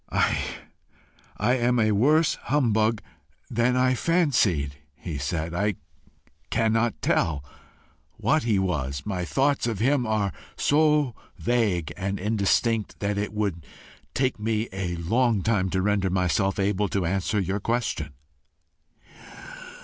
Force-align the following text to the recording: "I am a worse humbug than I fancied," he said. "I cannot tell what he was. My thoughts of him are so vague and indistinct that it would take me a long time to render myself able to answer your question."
"I 0.11 0.47
am 1.57 1.77
a 1.77 1.91
worse 1.91 2.33
humbug 2.45 3.03
than 3.51 3.75
I 3.77 3.93
fancied," 3.93 4.77
he 4.95 5.19
said. 5.19 5.53
"I 5.53 5.75
cannot 6.49 6.99
tell 7.03 7.45
what 8.17 8.41
he 8.41 8.57
was. 8.57 9.03
My 9.05 9.23
thoughts 9.25 9.67
of 9.67 9.77
him 9.77 10.07
are 10.07 10.31
so 10.57 11.13
vague 11.37 11.93
and 11.95 12.19
indistinct 12.19 12.99
that 12.99 13.19
it 13.19 13.31
would 13.31 13.63
take 14.15 14.39
me 14.39 14.67
a 14.73 14.95
long 14.95 15.43
time 15.43 15.69
to 15.69 15.83
render 15.83 16.09
myself 16.09 16.57
able 16.57 16.87
to 16.89 17.05
answer 17.05 17.39
your 17.39 17.59
question." 17.59 18.13